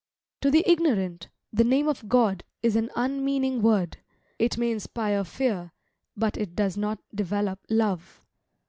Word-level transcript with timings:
To 0.41 0.49
the 0.49 0.63
ignorant, 0.65 1.29
the 1.53 1.63
name 1.63 1.87
of 1.87 2.09
God 2.09 2.43
is 2.63 2.75
an 2.75 2.89
unmeaning 2.95 3.61
word; 3.61 3.97
it 4.39 4.57
may 4.57 4.71
inspire 4.71 5.23
fear, 5.23 5.73
but 6.17 6.37
it 6.37 6.55
does 6.55 6.75
not 6.75 6.97
develope 7.15 7.59
love. 7.69 8.19